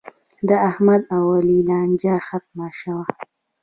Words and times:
د 0.47 0.49
احمد 0.69 1.01
او 1.15 1.23
علي 1.35 1.59
لانجه 1.69 2.15
ختمه 2.27 2.67
شوه. 2.79 3.03